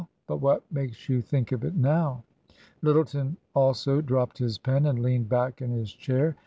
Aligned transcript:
But 0.25 0.37
what 0.37 0.63
makes 0.71 1.07
you 1.09 1.21
think 1.21 1.51
of 1.51 1.63
it 1.63 1.75
now?" 1.75 2.23
Lyttleton 2.81 3.37
also 3.53 4.01
dropped 4.01 4.39
his 4.39 4.57
pen 4.57 4.87
and 4.87 4.97
leaned 4.97 5.29
back 5.29 5.61
in 5.61 5.69
his 5.69 5.93
chair. 5.93 6.35